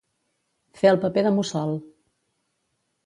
Fer 0.79 0.89
el 0.93 0.97
paper 1.05 1.23
de 1.27 1.33
mussol. 1.37 1.77